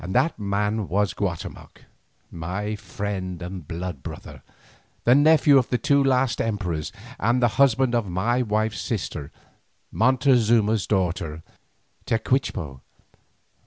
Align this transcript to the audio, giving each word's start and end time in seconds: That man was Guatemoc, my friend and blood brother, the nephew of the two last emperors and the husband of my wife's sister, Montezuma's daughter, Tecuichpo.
That 0.03 0.39
man 0.39 0.87
was 0.87 1.13
Guatemoc, 1.13 1.83
my 2.31 2.75
friend 2.75 3.39
and 3.39 3.67
blood 3.67 4.01
brother, 4.01 4.41
the 5.03 5.13
nephew 5.13 5.59
of 5.59 5.69
the 5.69 5.77
two 5.77 6.03
last 6.03 6.41
emperors 6.41 6.91
and 7.19 7.39
the 7.39 7.47
husband 7.61 7.93
of 7.93 8.09
my 8.09 8.41
wife's 8.41 8.81
sister, 8.81 9.31
Montezuma's 9.91 10.87
daughter, 10.87 11.43
Tecuichpo. 12.07 12.81